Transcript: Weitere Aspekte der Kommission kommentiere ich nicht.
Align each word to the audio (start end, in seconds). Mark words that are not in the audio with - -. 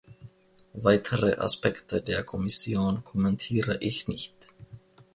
Weitere 0.73 1.35
Aspekte 1.37 2.01
der 2.01 2.23
Kommission 2.23 3.03
kommentiere 3.03 3.77
ich 3.81 4.07
nicht. 4.07 4.33